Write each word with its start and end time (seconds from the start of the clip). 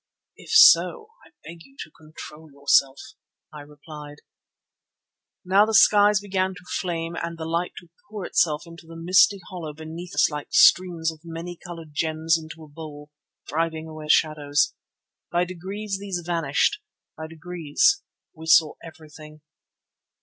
"If 0.35 0.49
so, 0.49 1.11
I 1.23 1.29
beg 1.43 1.63
you 1.63 1.77
to 1.83 1.91
control 1.91 2.49
yourself," 2.51 2.97
I 3.53 3.59
replied. 3.61 4.17
Now 5.45 5.67
the 5.67 5.75
skies 5.75 6.19
began 6.19 6.55
to 6.55 6.63
flame 6.81 7.13
and 7.21 7.37
the 7.37 7.45
light 7.45 7.73
to 7.77 7.89
pour 8.09 8.25
itself 8.25 8.63
into 8.65 8.91
a 8.91 8.95
misty 8.95 9.39
hollow 9.51 9.73
beneath 9.75 10.15
us 10.15 10.31
like 10.31 10.47
streams 10.51 11.11
of 11.11 11.19
many 11.23 11.55
coloured 11.55 11.93
gems 11.93 12.35
into 12.35 12.63
a 12.63 12.67
bowl, 12.67 13.11
driving 13.45 13.87
away 13.87 14.05
the 14.05 14.09
shadows. 14.09 14.73
By 15.31 15.45
degrees 15.45 15.99
these 15.99 16.23
vanished; 16.25 16.79
by 17.15 17.27
degrees 17.27 18.01
we 18.33 18.47
saw 18.47 18.73
everything. 18.83 19.41